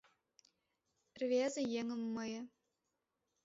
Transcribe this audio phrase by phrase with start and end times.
[1.19, 2.41] Рвезе еҥым мые